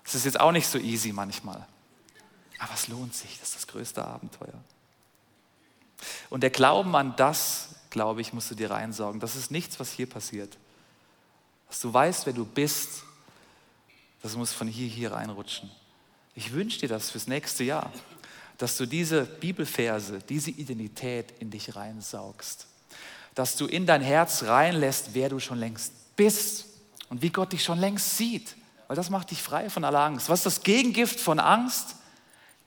[0.04, 1.66] Das ist jetzt auch nicht so easy manchmal.
[2.60, 4.54] Aber es lohnt sich, das ist das größte Abenteuer.
[6.30, 9.20] Und der Glauben an das, glaube ich, musst du dir reinsaugen.
[9.20, 10.56] Das ist nichts, was hier passiert
[11.74, 13.02] dass du weißt, wer du bist,
[14.22, 15.72] das muss von hier hier reinrutschen.
[16.36, 17.92] Ich wünsche dir das fürs nächste Jahr,
[18.58, 22.68] dass du diese Bibelverse, diese Identität in dich reinsaugst,
[23.34, 26.66] dass du in dein Herz reinlässt, wer du schon längst bist
[27.08, 28.54] und wie Gott dich schon längst sieht,
[28.86, 30.28] weil das macht dich frei von aller Angst.
[30.28, 31.96] Was ist das Gegengift von Angst?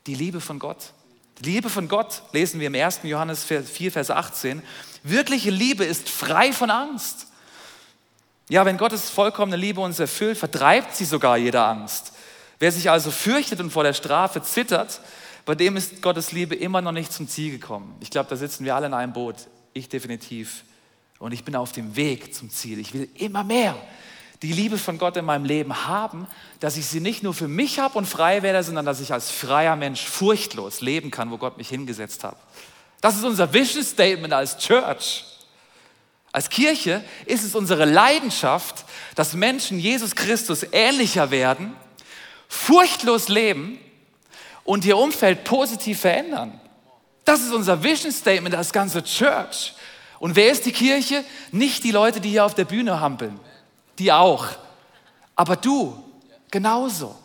[0.06, 0.92] Die Liebe von Gott.
[1.40, 3.02] Die Liebe von Gott lesen wir im 1.
[3.04, 4.62] Johannes 4, Vers 18.
[5.04, 7.28] Wirkliche Liebe ist frei von Angst.
[8.50, 12.14] Ja, wenn Gottes vollkommene Liebe uns erfüllt, vertreibt sie sogar jede Angst.
[12.60, 15.02] Wer sich also fürchtet und vor der Strafe zittert,
[15.46, 17.96] bei dem ist Gottes Liebe immer noch nicht zum Ziel gekommen.
[18.00, 19.36] Ich glaube, da sitzen wir alle in einem Boot.
[19.74, 20.64] Ich definitiv.
[21.20, 22.80] Und ich bin auf dem Weg zum Ziel.
[22.80, 23.76] Ich will immer mehr
[24.44, 26.28] die Liebe von Gott in meinem Leben haben,
[26.60, 29.32] dass ich sie nicht nur für mich habe und frei werde, sondern dass ich als
[29.32, 32.38] freier Mensch furchtlos leben kann, wo Gott mich hingesetzt hat.
[33.02, 35.26] Das ist unser Vision Statement als Church.
[36.32, 41.76] Als Kirche ist es unsere Leidenschaft, dass Menschen Jesus Christus ähnlicher werden,
[42.48, 43.80] furchtlos leben
[44.64, 46.60] und ihr Umfeld positiv verändern.
[47.26, 49.74] Das ist unser Vision Statement als ganze Church.
[50.20, 51.24] Und wer ist die Kirche?
[51.52, 53.40] Nicht die Leute, die hier auf der Bühne hampeln.
[54.00, 54.48] Die auch.
[55.36, 56.04] Aber du
[56.52, 57.16] genauso.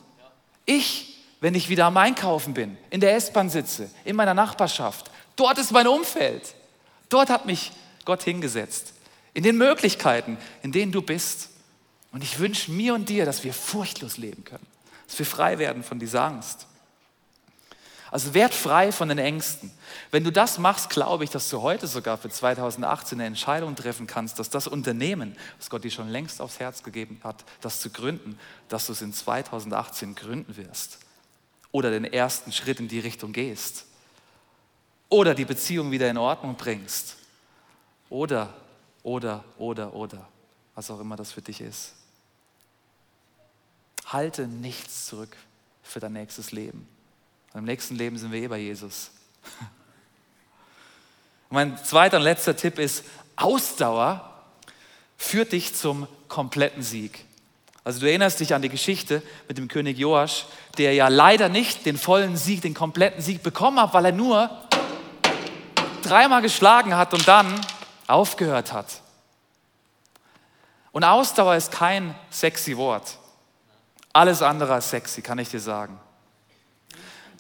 [0.65, 5.59] Ich, wenn ich wieder am Einkaufen bin, in der S-Bahn sitze, in meiner Nachbarschaft, dort
[5.59, 6.55] ist mein Umfeld.
[7.09, 7.73] Dort hat mich
[8.05, 8.95] Gott hingesetzt
[9.35, 11.51] in den Möglichkeiten, in denen du bist.
[12.13, 14.67] Und ich wünsche mir und dir, dass wir furchtlos leben können,
[15.07, 16.67] dass wir frei werden von dieser Angst.
[18.13, 19.73] Also werd frei von den Ängsten.
[20.13, 24.07] Wenn du das machst, glaube ich, dass du heute sogar für 2018 eine Entscheidung treffen
[24.07, 27.91] kannst, dass das Unternehmen, das Gott dir schon längst aufs Herz gegeben hat, das zu
[27.91, 31.01] gründen, dass du es in 2018 gründen wirst.
[31.73, 33.87] Oder den ersten Schritt in die Richtung gehst.
[35.09, 37.17] Oder die Beziehung wieder in Ordnung bringst.
[38.09, 38.53] Oder
[39.03, 40.29] oder, oder, oder,
[40.75, 41.95] was auch immer das für dich ist.
[44.07, 45.37] Halte nichts zurück
[45.83, 46.87] für dein nächstes Leben.
[47.53, 49.11] Und Im nächsten Leben sind wir eh bei Jesus.
[51.51, 53.05] Mein zweiter und letzter Tipp ist,
[53.37, 54.31] Ausdauer
[55.19, 57.27] führt dich zum kompletten Sieg.
[57.85, 60.47] Also du erinnerst dich an die Geschichte mit dem König Joasch,
[60.79, 64.51] der ja leider nicht den vollen Sieg, den kompletten Sieg bekommen hat, weil er nur
[66.03, 67.61] dreimal geschlagen hat und dann
[68.07, 69.03] aufgehört hat.
[70.93, 73.19] Und Ausdauer ist kein sexy Wort.
[74.13, 75.99] Alles andere als sexy, kann ich dir sagen.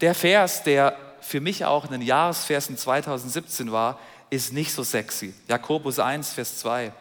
[0.02, 5.32] Der Vers, der für mich auch in den Jahresversen 2017 war, ist nicht so sexy.
[5.46, 6.92] Jakobus 1, Vers 2.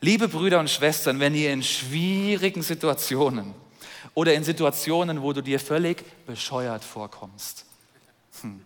[0.00, 3.54] Liebe Brüder und Schwestern, wenn ihr in schwierigen Situationen
[4.14, 7.66] oder in Situationen, wo du dir völlig bescheuert vorkommst,
[8.40, 8.62] hm,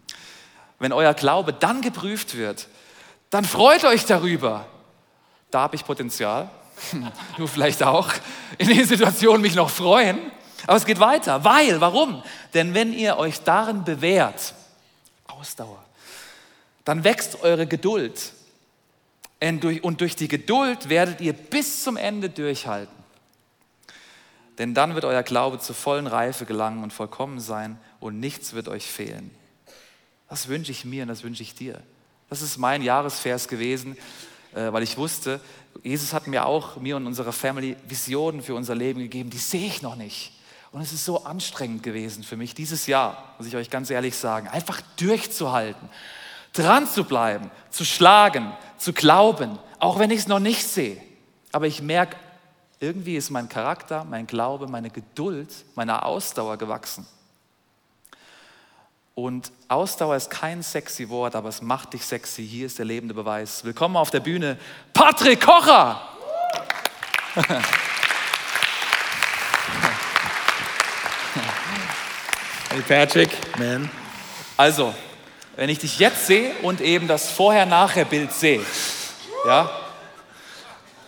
[0.79, 2.69] wenn euer Glaube dann geprüft wird,
[3.31, 4.67] dann freut euch darüber.
[5.51, 6.49] da habe ich Potenzial.
[7.37, 8.13] du vielleicht auch.
[8.57, 10.19] In den Situationen mich noch freuen.
[10.67, 11.45] Aber es geht weiter.
[11.45, 12.23] Weil, warum?
[12.55, 14.55] Denn wenn ihr euch darin bewährt,
[15.27, 15.85] Ausdauer,
[16.85, 18.33] dann wächst eure Geduld.
[19.83, 22.95] Und durch die Geduld werdet ihr bis zum Ende durchhalten.
[24.59, 28.69] Denn dann wird euer Glaube zur vollen Reife gelangen und vollkommen sein und nichts wird
[28.69, 29.31] euch fehlen.
[30.29, 31.81] Das wünsche ich mir und das wünsche ich dir.
[32.31, 33.97] Das ist mein Jahresvers gewesen,
[34.55, 35.41] äh, weil ich wusste,
[35.83, 39.67] Jesus hat mir auch, mir und unserer Family Visionen für unser Leben gegeben, die sehe
[39.67, 40.33] ich noch nicht.
[40.75, 44.17] Und es ist so anstrengend gewesen für mich dieses Jahr, muss ich euch ganz ehrlich
[44.17, 45.89] sagen, einfach durchzuhalten,
[46.53, 51.01] dran zu bleiben, zu schlagen, zu glauben, auch wenn ich es noch nicht sehe.
[51.53, 52.17] Aber ich merke,
[52.81, 57.07] irgendwie ist mein Charakter, mein Glaube, meine Geduld, meine Ausdauer gewachsen.
[59.15, 62.45] Und Ausdauer ist kein sexy Wort, aber es macht dich sexy.
[62.45, 63.63] Hier ist der lebende Beweis.
[63.63, 64.59] Willkommen auf der Bühne,
[64.93, 66.03] Patrick Kocher.
[72.75, 73.31] Hey Patrick.
[73.57, 73.89] Man.
[74.57, 74.93] Also,
[75.55, 78.67] wenn ich dich jetzt sehe und eben das Vorher-Nachher-Bild sehe,
[79.47, 79.71] ja,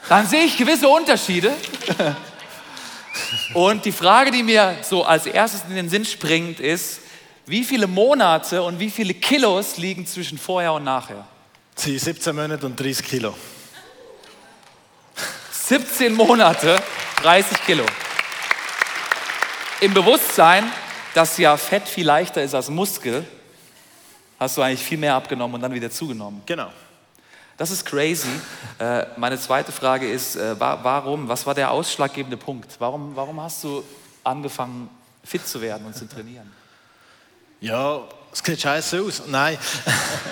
[0.09, 1.53] dann sehe ich gewisse Unterschiede.
[3.55, 7.01] Und die Frage, die mir so als erstes in den Sinn springt, ist,
[7.47, 11.27] wie viele Monate und wie viele Kilos liegen zwischen vorher und nachher?
[11.75, 13.35] Sie 17 Monate und 30 Kilo.
[15.51, 16.77] 17 Monate,
[17.23, 17.87] 30 Kilo.
[19.81, 20.71] Im Bewusstsein,
[21.17, 23.27] dass ja Fett viel leichter ist als Muskel,
[24.39, 26.43] hast du eigentlich viel mehr abgenommen und dann wieder zugenommen.
[26.45, 26.71] Genau.
[27.57, 28.29] Das ist crazy.
[28.79, 32.77] Äh, meine zweite Frage ist, äh, warum, was war der ausschlaggebende Punkt?
[32.81, 33.83] Warum, warum hast du
[34.25, 34.91] angefangen,
[35.25, 36.53] fit zu werden und zu trainieren?
[37.63, 38.03] Ja,
[38.37, 39.23] es sieht scheiße aus.
[39.27, 39.57] Nein.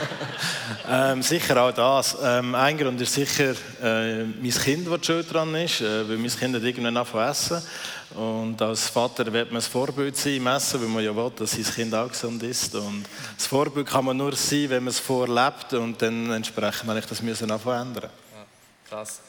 [0.88, 2.16] ähm, sicher auch das.
[2.22, 6.30] Ähm, ein Grund ist sicher äh, mein Kind, das schuld dran ist, äh, weil mein
[6.30, 7.62] Kind hat irgendwann angefangen essen.
[8.14, 11.52] Und als Vater wird man ein Vorbild sein im Essen, weil man ja will, dass
[11.52, 12.74] sein Kind auch gesund ist.
[12.74, 13.04] Und
[13.36, 17.06] das Vorbild kann man nur sein, wenn man es vorlebt und dann entsprechend habe ich
[17.06, 17.94] das müssen ändern.
[18.02, 18.10] Ja,
[18.88, 19.20] krass.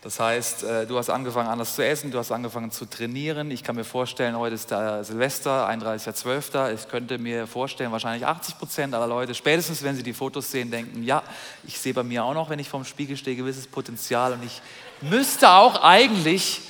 [0.00, 3.50] Das heißt, äh, du hast angefangen anders zu essen, du hast angefangen zu trainieren.
[3.50, 6.72] Ich kann mir vorstellen, heute ist der Silvester, 31.12.
[6.72, 10.70] Ich könnte mir vorstellen, wahrscheinlich 80 Prozent aller Leute, spätestens wenn sie die Fotos sehen,
[10.70, 11.24] denken, ja,
[11.66, 14.62] ich sehe bei mir auch noch, wenn ich vorm Spiegel stehe, gewisses Potenzial und ich
[15.00, 16.60] müsste auch eigentlich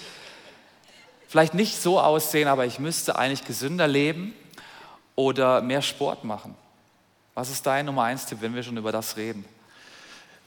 [1.28, 4.32] vielleicht nicht so aussehen, aber ich müsste eigentlich gesünder leben
[5.16, 6.54] oder mehr Sport machen.
[7.34, 9.44] Was ist dein Nummer eins Tipp, wenn wir schon über das reden?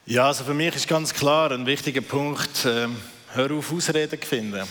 [0.08, 2.88] Ja, also für mich ist ganz klar ein wichtiger Punkt, äh,
[3.34, 4.64] hör auf Ausreden finden.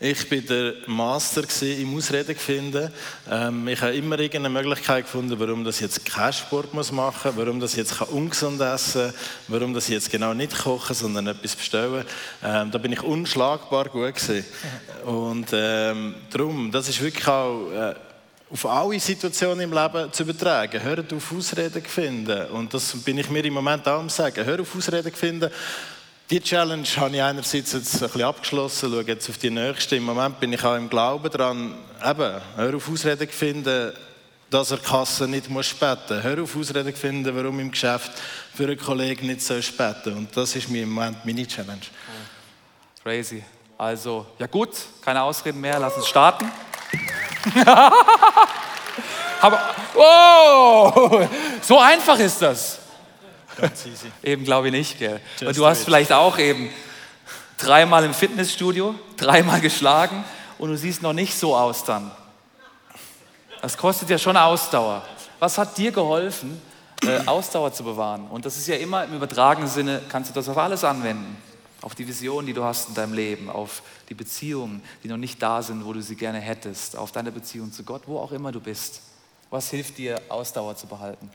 [0.00, 2.90] Ich bin der Master im Ausreden finden.
[3.30, 7.60] Ähm, ich habe immer irgendeine Möglichkeit gefunden, warum das jetzt keinen Sport muss machen, warum
[7.60, 9.12] das jetzt ungesund essen,
[9.46, 12.06] warum das jetzt genau nicht kochen, sondern etwas bestellen.
[12.42, 14.44] Ähm, da bin ich unschlagbar gut gewesen.
[15.04, 17.94] Und ähm, darum, das ist wirklich auch äh,
[18.52, 20.82] auf alle Situationen im Leben zu übertragen.
[20.82, 22.48] Hört auf Ausreden finden.
[22.48, 24.44] Und das bin ich mir im Moment auch am sagen.
[24.44, 25.50] Hör auf Ausreden finden.
[26.28, 29.96] Die Challenge habe ich einerseits jetzt ein bisschen abgeschlossen, schaue jetzt auf die nächste.
[29.96, 33.92] Im Moment bin ich auch im Glauben daran, eben, hör auf Ausreden finden,
[34.50, 36.22] dass er Kasse nicht muss spenden.
[36.22, 38.12] Hör auf Ausreden finden, warum im Geschäft
[38.54, 40.14] für einen Kollegen nicht so spenden.
[40.14, 41.80] Und das ist mir im Moment meine Challenge.
[43.02, 43.42] Crazy.
[43.78, 44.70] Also, ja gut,
[45.02, 46.50] keine Ausreden mehr, lass uns starten.
[49.40, 49.60] Aber,
[49.94, 51.26] oh,
[51.60, 52.78] so einfach ist das.
[54.22, 55.20] Eben glaube ich nicht, gell?
[55.40, 56.70] Und du hast vielleicht auch eben
[57.58, 60.24] dreimal im Fitnessstudio, dreimal geschlagen
[60.58, 62.10] und du siehst noch nicht so aus dann.
[63.60, 65.02] Das kostet ja schon Ausdauer.
[65.38, 66.60] Was hat dir geholfen,
[67.04, 68.26] äh, Ausdauer zu bewahren?
[68.28, 71.36] Und das ist ja immer im übertragenen Sinne, kannst du das auf alles anwenden
[71.82, 75.42] auf die Vision, die du hast in deinem Leben, auf die Beziehungen, die noch nicht
[75.42, 78.52] da sind, wo du sie gerne hättest, auf deine Beziehung zu Gott, wo auch immer
[78.52, 79.02] du bist.
[79.50, 81.28] Was hilft dir, Ausdauer zu behalten?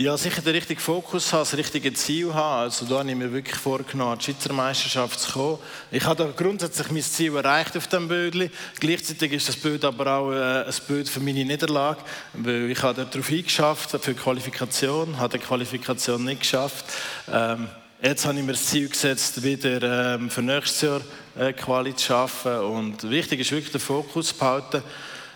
[0.00, 2.62] Ja, sicher den richtigen Fokus haben, das richtige Ziel haben.
[2.62, 5.58] Also da habe ich mir wirklich vorgenommen, an die Schweizer Meisterschaft zu kommen.
[5.90, 8.52] Ich habe da grundsätzlich mein Ziel erreicht auf dem Bild.
[8.78, 11.98] Gleichzeitig ist das Bild aber auch äh, ein Bild für meine Niederlage,
[12.34, 16.84] weil ich habe darauf eingeschafft für die Qualifikation, habe die Qualifikation nicht geschafft.
[17.32, 17.66] Ähm,
[18.00, 21.00] Jetzt habe ich mir das Ziel gesetzt, wieder ähm, für nächstes Jahr
[21.36, 22.56] äh, Quali zu schaffen.
[22.60, 24.84] Und wichtig ist wirklich den Fokus zu behalten.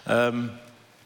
[0.07, 0.51] Ähm,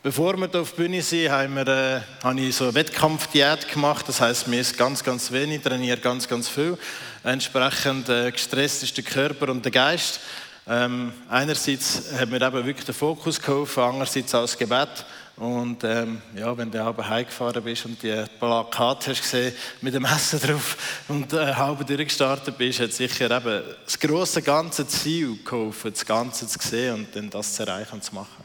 [0.03, 3.73] bevor wir hier auf die Bühne sind, haben wir, äh, habe ich so eine Wettkampfdiät
[3.73, 4.05] gemacht.
[4.07, 6.77] Das heißt, mir ist ganz, ganz wenig, trainiere ganz, ganz viel.
[7.25, 10.21] Entsprechend äh, gestresst ist der Körper und der Geist.
[10.69, 15.07] Ähm, einerseits hat mir eben wirklich der Fokus geholfen, andererseits auch das Gebet.
[15.37, 20.07] Und ähm, ja, wenn du aber heimgefahren bist und die Plakate hast gesehen mit dem
[20.07, 25.93] Essen drauf und äh, halb durchgestartet bist, hat sicher eben das große ganze Ziel geholfen,
[25.93, 28.45] das Ganze zu sehen und dann das zu erreichen und zu machen.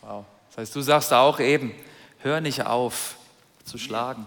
[0.00, 0.24] Wow.
[0.48, 1.74] Das heißt, du sagst auch eben,
[2.20, 3.16] hör nicht auf
[3.64, 4.26] zu schlagen.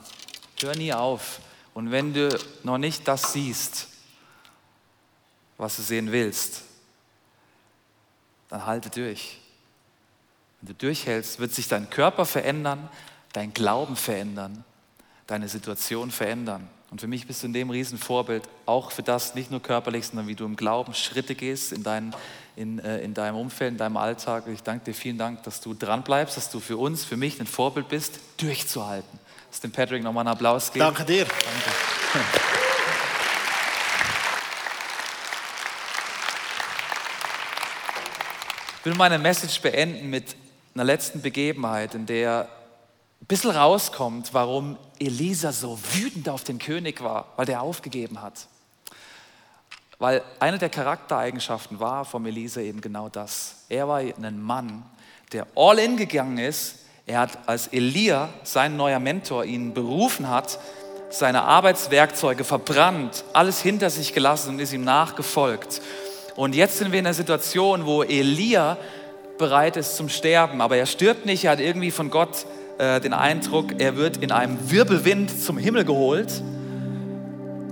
[0.62, 1.40] Hör nie auf.
[1.74, 2.30] Und wenn du
[2.62, 3.88] noch nicht das siehst,
[5.58, 6.62] was du sehen willst,
[8.50, 9.40] dann halte durch.
[10.64, 12.88] Wenn du durchhältst, wird sich dein Körper verändern,
[13.34, 14.64] dein Glauben verändern,
[15.28, 16.70] deine Situation verändern.
[16.90, 20.28] Und für mich bist du in dem Riesenvorbild, auch für das, nicht nur körperlich, sondern
[20.28, 22.16] wie du im Glauben Schritte gehst in, dein,
[22.56, 24.46] in, äh, in deinem Umfeld, in deinem Alltag.
[24.48, 27.42] Ich danke dir, vielen Dank, dass du dran bleibst, dass du für uns, für mich
[27.42, 29.20] ein Vorbild bist, durchzuhalten.
[29.52, 30.86] Lass dem Patrick nochmal einen Applaus geben.
[30.86, 31.26] Danke dir.
[31.26, 31.42] Danke.
[38.80, 40.38] Ich will meine Message beenden mit
[40.76, 42.48] einer letzten Begebenheit, in der
[43.22, 48.48] ein bisschen rauskommt, warum Elisa so wütend auf den König war, weil der aufgegeben hat.
[50.00, 53.64] Weil eine der Charaktereigenschaften war vom Elisa eben genau das.
[53.70, 54.84] Er war ein Mann,
[55.32, 56.80] der all in gegangen ist.
[57.06, 60.60] Er hat, als Elia, sein neuer Mentor, ihn berufen hat,
[61.10, 65.82] seine Arbeitswerkzeuge verbrannt, alles hinter sich gelassen und ist ihm nachgefolgt.
[66.36, 68.78] Und jetzt sind wir in einer Situation, wo Elia
[69.44, 72.46] bereit ist zum Sterben, aber er stirbt nicht, er hat irgendwie von Gott
[72.78, 76.32] äh, den Eindruck, er wird in einem Wirbelwind zum Himmel geholt.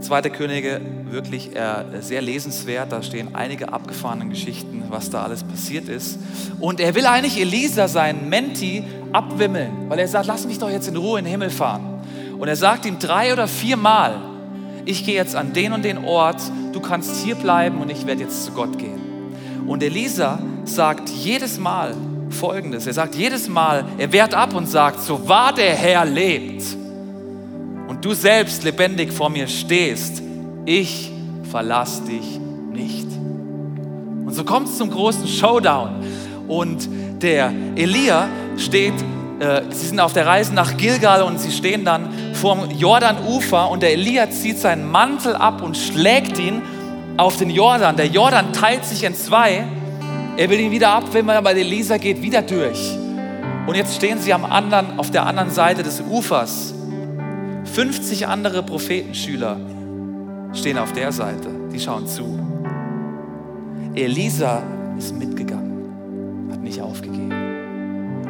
[0.01, 0.81] Zweite Könige,
[1.11, 6.19] wirklich äh, sehr lesenswert, da stehen einige abgefahrene Geschichten, was da alles passiert ist.
[6.59, 10.89] Und er will eigentlich Elisa, seinen Menti, abwimmeln, weil er sagt, lass mich doch jetzt
[10.89, 12.01] in Ruhe in den Himmel fahren.
[12.37, 14.19] Und er sagt ihm drei oder viermal,
[14.83, 16.41] ich gehe jetzt an den und den Ort,
[16.73, 19.00] du kannst hier bleiben und ich werde jetzt zu Gott gehen.
[19.65, 21.95] Und Elisa sagt jedes Mal
[22.29, 22.87] Folgendes.
[22.87, 26.63] Er sagt jedes Mal, er wehrt ab und sagt, so wahr der Herr lebt
[27.87, 30.23] und du selbst lebendig vor mir stehst,
[30.65, 31.11] ich
[31.49, 32.39] verlass dich
[32.71, 33.07] nicht.
[34.25, 36.03] Und so kommt es zum großen Showdown.
[36.47, 36.87] Und
[37.21, 38.93] der Elia steht,
[39.39, 43.83] äh, sie sind auf der Reise nach Gilgal und sie stehen dann vorm Jordanufer und
[43.83, 46.61] der Elia zieht seinen Mantel ab und schlägt ihn
[47.17, 47.95] auf den Jordan.
[47.95, 49.63] Der Jordan teilt sich in zwei.
[50.37, 52.97] Er will ihn wieder abwimmeln, aber Elisa geht wieder durch.
[53.67, 56.73] Und jetzt stehen sie am anderen, auf der anderen Seite des Ufers.
[57.73, 59.57] 50 andere Prophetenschüler
[60.53, 61.49] stehen auf der Seite.
[61.71, 62.39] Die schauen zu.
[63.93, 64.63] Elisa
[64.97, 67.31] ist mitgegangen, hat nicht aufgegeben.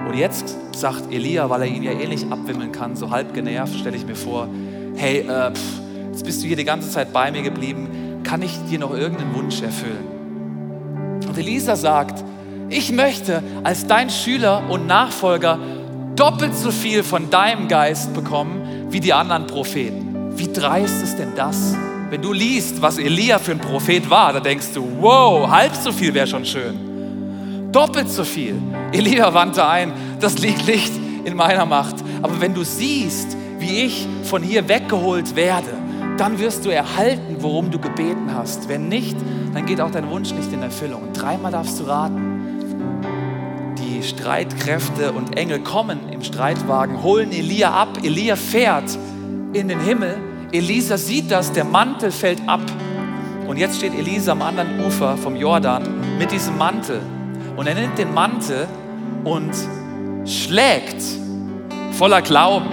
[0.08, 3.76] Und jetzt sagt Elia, weil er ihn ja ähnlich eh abwimmeln kann, so halb genervt,
[3.80, 4.48] stelle ich mir vor,
[4.96, 7.88] hey, äh, pff, jetzt bist du hier die ganze Zeit bei mir geblieben,
[8.32, 10.08] kann ich dir noch irgendeinen Wunsch erfüllen?
[11.28, 12.24] Und Elisa sagt,
[12.70, 15.60] ich möchte als dein Schüler und Nachfolger
[16.16, 20.32] doppelt so viel von deinem Geist bekommen wie die anderen Propheten.
[20.38, 21.76] Wie dreist ist denn das?
[22.10, 25.92] Wenn du liest, was Elia für ein Prophet war, da denkst du, wow, halb so
[25.92, 27.70] viel wäre schon schön.
[27.74, 28.56] Doppelt so viel.
[28.94, 29.92] Elia wandte ein,
[30.22, 30.94] das liegt nicht
[31.26, 31.96] in meiner Macht.
[32.22, 35.81] Aber wenn du siehst, wie ich von hier weggeholt werde,
[36.22, 38.70] dann wirst du erhalten, worum du gebeten hast.
[38.70, 39.18] Wenn nicht,
[39.56, 41.02] dann geht auch dein Wunsch nicht in Erfüllung.
[41.02, 43.74] Und dreimal darfst du raten.
[43.80, 47.98] Die Streitkräfte und Engel kommen im Streitwagen, holen Elia ab.
[48.04, 48.96] Elia fährt
[49.54, 50.16] in den Himmel.
[50.52, 52.62] Elisa sieht das, der Mantel fällt ab.
[53.48, 55.82] Und jetzt steht Elisa am anderen Ufer vom Jordan
[56.20, 57.02] mit diesem Mantel.
[57.58, 58.68] Und er nimmt den Mantel
[59.24, 59.54] und
[60.26, 61.02] schlägt
[61.94, 62.70] voller Glauben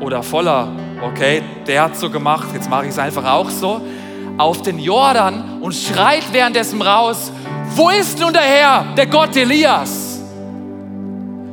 [0.00, 3.80] oder voller okay, der hat so gemacht, jetzt mache ich es einfach auch so,
[4.38, 7.32] auf den Jordan und schreit währenddessen raus,
[7.74, 10.20] wo ist nun der Herr, der Gott Elias?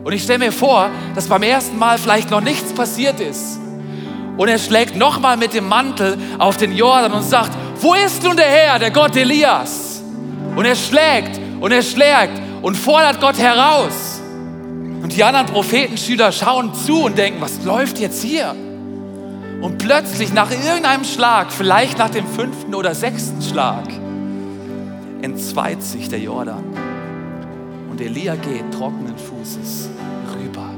[0.04, 3.60] Und ich stelle mir vor, dass beim ersten Mal vielleicht noch nichts passiert ist.
[4.36, 8.36] Und er schlägt nochmal mit dem Mantel auf den Jordan und sagt, wo ist nun
[8.36, 10.02] der Herr, der Gott Elias?
[10.56, 14.21] Und er schlägt und er schlägt und fordert Gott heraus.
[15.02, 18.56] Und die anderen Prophetenschüler schauen zu und denken, was läuft jetzt hier?
[19.64, 23.88] Und plötzlich nach irgendeinem Schlag, vielleicht nach dem fünften oder sechsten Schlag,
[25.22, 26.66] entzweit sich der Jordan.
[27.90, 29.90] Und Elia geht trockenen Fußes
[30.36, 30.70] rüber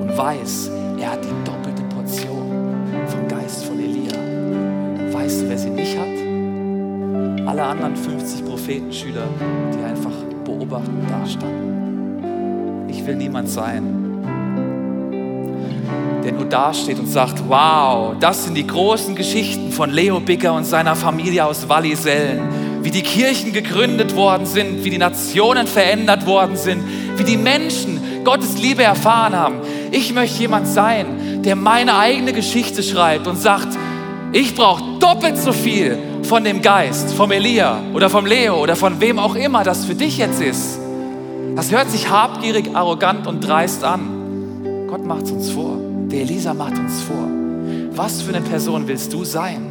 [0.00, 0.68] und weiß,
[0.98, 4.18] er hat die doppelte Portion vom Geist von Elia.
[5.12, 7.46] Weißt du, wer sie nicht hat?
[7.46, 9.28] Alle anderen 50 Prophetenschüler,
[9.72, 12.88] die einfach beobachtend dastanden.
[12.88, 14.09] Ich will niemand sein,
[16.24, 20.64] der nur dasteht und sagt, wow, das sind die großen Geschichten von Leo Bicker und
[20.64, 22.82] seiner Familie aus Wallisellen.
[22.82, 26.82] Wie die Kirchen gegründet worden sind, wie die Nationen verändert worden sind,
[27.16, 29.56] wie die Menschen Gottes Liebe erfahren haben.
[29.90, 33.68] Ich möchte jemand sein, der meine eigene Geschichte schreibt und sagt,
[34.32, 39.00] ich brauche doppelt so viel von dem Geist, vom Elia oder vom Leo oder von
[39.00, 40.78] wem auch immer das für dich jetzt ist.
[41.56, 44.19] Das hört sich habgierig, arrogant und dreist an.
[44.90, 45.76] Gott macht uns vor.
[46.10, 47.28] Der Elisa macht uns vor.
[47.94, 49.68] Was für eine Person willst du sein?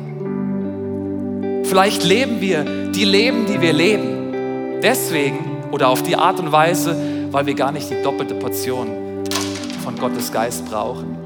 [1.66, 4.80] Vielleicht leben wir die Leben, die wir leben.
[4.82, 6.96] Deswegen oder auf die Art und Weise,
[7.32, 8.88] weil wir gar nicht die doppelte Portion
[9.84, 11.18] von Gottes Geist brauchen.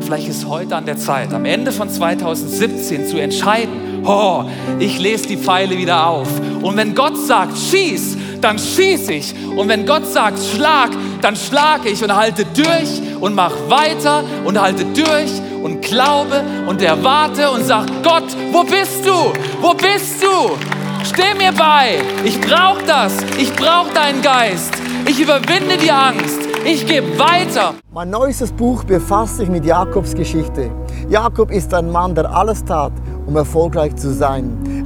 [0.00, 4.44] Vielleicht ist heute an der Zeit, am Ende von 2017 zu entscheiden, oh,
[4.78, 6.28] ich lese die Pfeile wieder auf.
[6.60, 9.34] Und wenn Gott sagt, schieß, dann schieß ich.
[9.56, 10.90] Und wenn Gott sagt, schlag,
[11.20, 15.30] dann schlage ich und halte durch und mach weiter und halte durch
[15.62, 19.32] und glaube und erwarte und sag, Gott, wo bist du?
[19.60, 20.56] Wo bist du?
[21.04, 22.00] Steh mir bei.
[22.24, 23.16] Ich brauche das.
[23.38, 24.72] Ich brauche deinen Geist.
[25.06, 26.40] Ich überwinde die Angst.
[26.64, 27.74] Ich gebe weiter.
[27.92, 30.70] Mein neuestes Buch befasst sich mit Jakobs Geschichte.
[31.08, 32.92] Jakob ist ein Mann, der alles tat,
[33.26, 34.81] um erfolgreich zu sein.